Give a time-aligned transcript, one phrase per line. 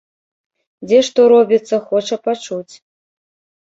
[0.87, 2.69] Дзе што робіцца, хоча пачуць.